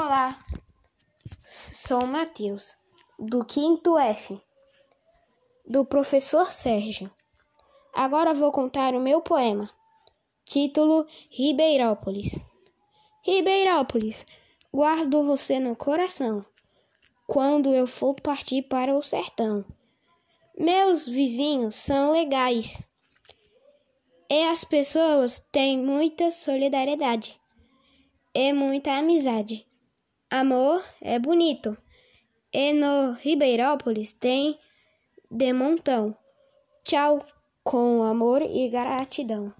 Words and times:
Olá, 0.00 0.38
sou 1.42 2.06
Matheus, 2.06 2.76
do 3.18 3.44
quinto 3.44 3.98
F, 3.98 4.40
do 5.66 5.84
professor 5.84 6.52
Sérgio. 6.52 7.10
Agora 7.92 8.32
vou 8.32 8.52
contar 8.52 8.94
o 8.94 9.00
meu 9.00 9.20
poema. 9.20 9.68
Título: 10.44 11.04
Ribeirópolis. 11.28 12.38
Ribeirópolis, 13.24 14.24
guardo 14.72 15.24
você 15.24 15.58
no 15.58 15.74
coração 15.74 16.46
quando 17.26 17.74
eu 17.74 17.88
for 17.88 18.14
partir 18.20 18.62
para 18.62 18.94
o 18.94 19.02
sertão. 19.02 19.64
Meus 20.56 21.08
vizinhos 21.08 21.74
são 21.74 22.12
legais 22.12 22.88
e 24.30 24.44
as 24.44 24.62
pessoas 24.62 25.40
têm 25.50 25.76
muita 25.76 26.30
solidariedade 26.30 27.36
e 28.32 28.52
muita 28.52 28.92
amizade. 28.92 29.66
Amor 30.30 30.84
é 31.00 31.18
bonito. 31.18 31.74
E 32.52 32.74
no 32.74 33.12
Ribeirópolis 33.12 34.12
tem 34.12 34.58
de 35.30 35.54
montão. 35.54 36.14
Tchau, 36.84 37.24
com 37.64 38.02
amor 38.02 38.42
e 38.42 38.68
gratidão. 38.68 39.54